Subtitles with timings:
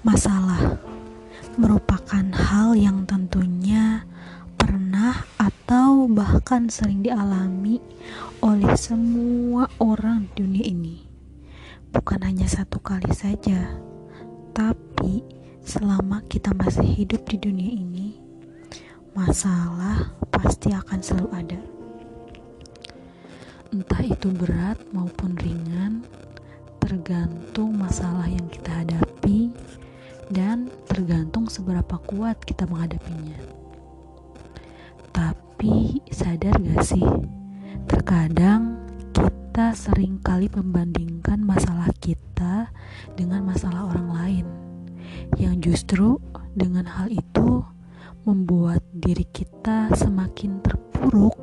[0.00, 0.80] Masalah
[1.60, 4.08] merupakan hal yang tentunya
[4.56, 7.84] pernah atau bahkan sering dialami
[8.40, 10.96] oleh semua orang di dunia ini.
[11.92, 13.76] Bukan hanya satu kali saja,
[14.56, 15.20] tapi
[15.68, 18.16] selama kita masih hidup di dunia ini,
[19.12, 21.60] masalah pasti akan selalu ada.
[23.68, 26.08] Entah itu berat maupun ringan,
[26.80, 29.52] tergantung masalah yang kita hadapi
[30.30, 33.36] dan tergantung seberapa kuat kita menghadapinya.
[35.10, 37.04] Tapi sadar gak sih,
[37.90, 38.78] terkadang
[39.10, 42.70] kita sering kali membandingkan masalah kita
[43.18, 44.46] dengan masalah orang lain,
[45.36, 46.22] yang justru
[46.54, 47.66] dengan hal itu
[48.22, 51.34] membuat diri kita semakin terpuruk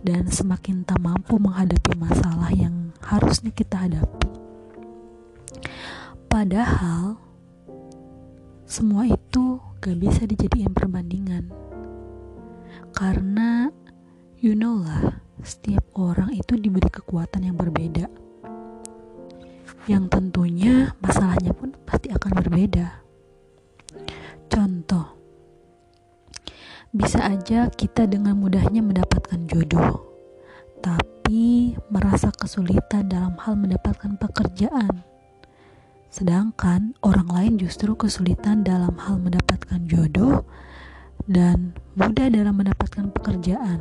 [0.00, 4.28] dan semakin tak mampu menghadapi masalah yang harusnya kita hadapi.
[6.30, 7.18] Padahal
[8.70, 11.50] semua itu gak bisa dijadikan perbandingan.
[12.94, 13.66] Karena
[14.38, 18.06] you know lah, setiap orang itu diberi kekuatan yang berbeda.
[19.90, 22.86] Yang tentunya masalahnya pun pasti akan berbeda.
[24.46, 25.18] Contoh,
[26.94, 29.98] bisa aja kita dengan mudahnya mendapatkan jodoh,
[30.78, 35.09] tapi merasa kesulitan dalam hal mendapatkan pekerjaan
[36.10, 40.42] Sedangkan orang lain justru kesulitan dalam hal mendapatkan jodoh
[41.30, 43.78] dan mudah dalam mendapatkan pekerjaan.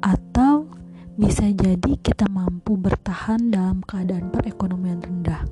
[0.00, 0.72] Atau
[1.20, 5.44] bisa jadi kita mampu bertahan dalam keadaan perekonomian rendah.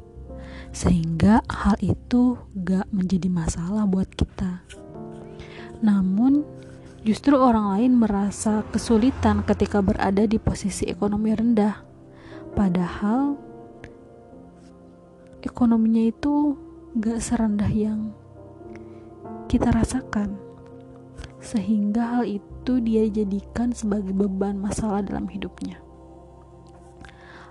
[0.73, 4.65] Sehingga hal itu gak menjadi masalah buat kita.
[5.85, 6.41] Namun,
[7.05, 11.85] justru orang lain merasa kesulitan ketika berada di posisi ekonomi rendah.
[12.57, 13.52] Padahal
[15.43, 16.55] ekonominya itu
[16.99, 18.15] gak serendah yang
[19.51, 20.39] kita rasakan.
[21.43, 25.83] Sehingga hal itu dia jadikan sebagai beban masalah dalam hidupnya.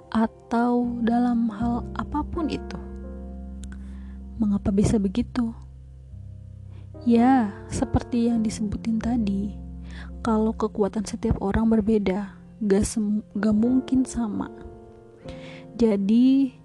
[0.08, 2.80] Atau dalam hal apa pun itu.
[4.40, 5.52] Mengapa bisa begitu?
[7.04, 9.58] Ya seperti yang disebutin tadi
[10.22, 12.86] kalau kekuatan setiap orang berbeda gak,
[13.36, 14.54] gak mungkin sama.
[15.76, 16.61] Jadi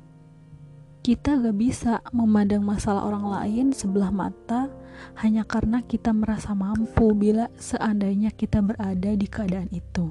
[1.06, 4.74] kita gak bisa memandang masalah orang lain sebelah mata
[5.22, 10.10] hanya karena kita merasa mampu bila seandainya kita berada di keadaan itu.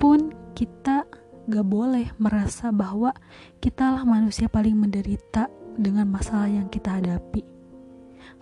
[0.00, 1.04] Pun kita
[1.44, 3.12] gak boleh merasa bahwa
[3.60, 7.44] kitalah manusia paling menderita dengan masalah yang kita hadapi.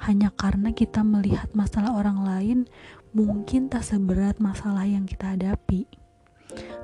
[0.06, 2.59] Hanya karena kita melihat masalah orang lain
[3.11, 5.91] mungkin tak seberat masalah yang kita hadapi.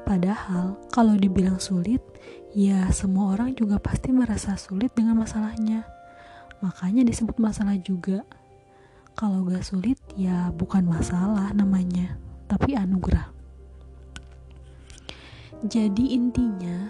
[0.02, 2.02] Padahal, kalau dibilang sulit,
[2.50, 5.86] ya semua orang juga pasti merasa sulit dengan masalahnya.
[6.60, 8.26] Makanya disebut masalah juga.
[9.14, 12.16] Kalau gak sulit, ya bukan masalah namanya,
[12.48, 13.28] tapi anugerah.
[15.60, 16.88] Jadi intinya,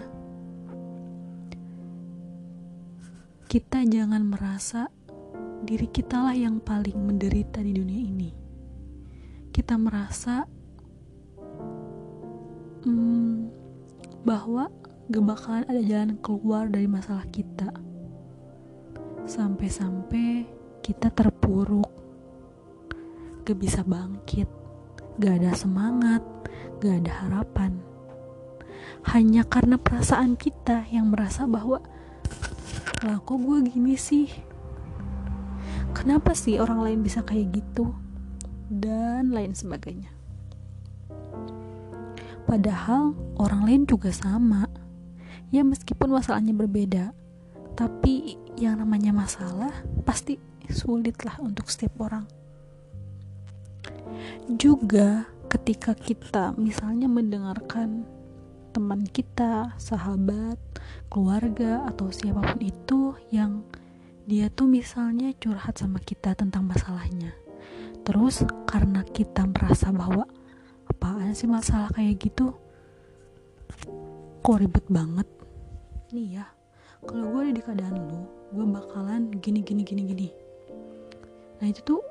[3.51, 4.87] kita jangan merasa
[5.67, 8.31] diri kita lah yang paling menderita di dunia ini.
[9.51, 10.47] Kita merasa
[12.87, 13.51] hmm,
[14.23, 14.71] bahwa
[15.11, 17.67] gak bakalan ada jalan keluar dari masalah kita.
[19.27, 20.47] Sampai-sampai
[20.79, 21.91] kita terpuruk.
[23.43, 24.47] Gak bisa bangkit.
[25.19, 26.23] Gak ada semangat.
[26.79, 27.83] Gak ada harapan.
[29.11, 31.83] Hanya karena perasaan kita yang merasa bahwa
[33.03, 34.31] lah kok gue gini sih?
[35.91, 37.91] Kenapa sih orang lain bisa kayak gitu?
[38.71, 40.07] Dan lain sebagainya.
[42.47, 44.70] Padahal orang lain juga sama.
[45.51, 47.11] Ya meskipun masalahnya berbeda,
[47.75, 49.71] tapi yang namanya masalah
[50.07, 50.39] pasti
[50.71, 52.23] sulit lah untuk setiap orang.
[54.47, 58.07] Juga ketika kita misalnya mendengarkan
[58.71, 60.55] teman kita, sahabat,
[61.11, 62.99] keluarga atau siapa pun itu
[63.35, 63.67] yang
[64.23, 67.35] dia tuh misalnya curhat sama kita tentang masalahnya.
[68.07, 70.23] Terus karena kita merasa bahwa
[70.87, 72.55] apaan sih masalah kayak gitu
[74.41, 75.27] kok ribet banget
[76.11, 76.45] nih ya.
[77.01, 78.21] Kalau gue ada di keadaan lu
[78.51, 80.29] gue bakalan gini gini gini gini.
[81.63, 82.01] Nah itu tuh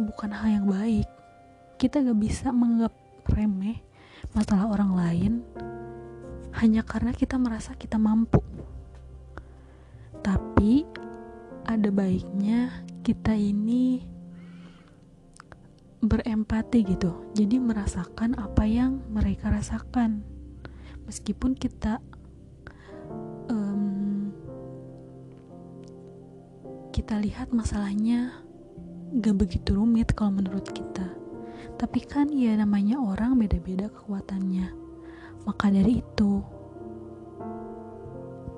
[0.00, 1.08] bukan hal yang baik.
[1.76, 2.92] Kita gak bisa menganggap
[3.28, 3.84] remeh
[4.32, 5.32] masalah orang lain
[6.56, 8.40] hanya karena kita merasa kita mampu.
[10.24, 10.88] Tapi
[11.68, 14.02] ada baiknya kita ini
[16.00, 17.30] berempati gitu.
[17.36, 20.24] Jadi merasakan apa yang mereka rasakan.
[21.04, 22.00] Meskipun kita
[27.06, 28.34] kita lihat masalahnya
[29.22, 31.06] gak begitu rumit kalau menurut kita.
[31.78, 34.74] Tapi kan ya namanya orang beda-beda kekuatannya.
[35.46, 36.42] Maka dari itu,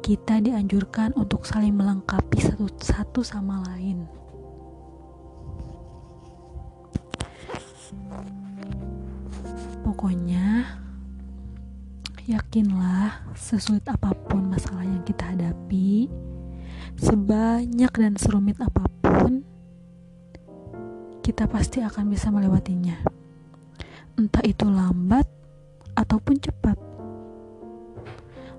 [0.00, 4.08] kita dianjurkan untuk saling melengkapi satu, satu sama lain.
[9.84, 10.72] Pokoknya,
[12.24, 16.08] yakinlah sesulit apa pun masalah yang kita hadapi,
[16.98, 19.46] sebanyak dan serumit apa pun,
[21.22, 22.98] kita pasti akan bisa melewatinya.
[24.18, 25.30] Entah itu lambat
[25.94, 26.74] ataupun cepat.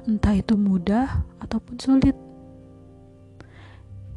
[0.08, 2.16] Entah itu mudah ataupun sulit.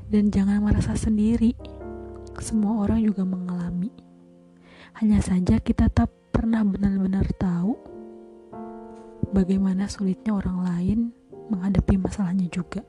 [0.07, 1.59] Dan jangan merasa sendiri.
[2.39, 3.91] Semua orang juga mengalami.
[5.03, 7.75] Hanya saja kita tak pernah benar-benar tahu
[9.35, 10.99] bagaimana sulitnya orang lain
[11.51, 12.85] menghadapi masalahnya juga.